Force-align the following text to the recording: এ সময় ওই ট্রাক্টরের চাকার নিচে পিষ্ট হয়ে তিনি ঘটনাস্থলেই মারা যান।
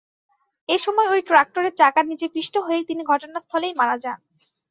এ 0.69 0.77
সময় 0.77 1.07
ওই 1.09 1.21
ট্রাক্টরের 1.21 1.73
চাকার 1.75 2.05
নিচে 2.07 2.27
পিষ্ট 2.35 2.55
হয়ে 2.67 2.81
তিনি 2.89 3.01
ঘটনাস্থলেই 3.03 3.73
মারা 3.79 3.95
যান। 4.03 4.19